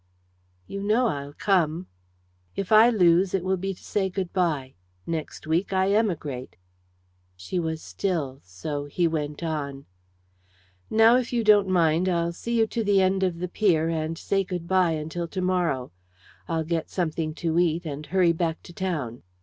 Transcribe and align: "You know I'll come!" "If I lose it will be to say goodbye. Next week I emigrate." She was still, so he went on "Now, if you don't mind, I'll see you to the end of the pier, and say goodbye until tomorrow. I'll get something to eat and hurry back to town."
"You 0.65 0.81
know 0.81 1.05
I'll 1.09 1.33
come!" 1.33 1.85
"If 2.55 2.71
I 2.71 2.89
lose 2.89 3.35
it 3.35 3.43
will 3.43 3.55
be 3.55 3.71
to 3.75 3.83
say 3.83 4.09
goodbye. 4.09 4.73
Next 5.05 5.45
week 5.45 5.73
I 5.73 5.93
emigrate." 5.93 6.55
She 7.35 7.59
was 7.59 7.83
still, 7.83 8.39
so 8.41 8.85
he 8.85 9.07
went 9.07 9.43
on 9.43 9.85
"Now, 10.89 11.17
if 11.17 11.31
you 11.31 11.43
don't 11.43 11.67
mind, 11.69 12.09
I'll 12.09 12.33
see 12.33 12.57
you 12.57 12.65
to 12.65 12.83
the 12.83 12.99
end 12.99 13.21
of 13.21 13.37
the 13.37 13.47
pier, 13.47 13.89
and 13.89 14.17
say 14.17 14.43
goodbye 14.43 14.93
until 14.93 15.27
tomorrow. 15.27 15.91
I'll 16.47 16.63
get 16.65 16.89
something 16.89 17.35
to 17.35 17.59
eat 17.59 17.85
and 17.85 18.07
hurry 18.07 18.33
back 18.33 18.63
to 18.63 18.73
town." 18.73 19.21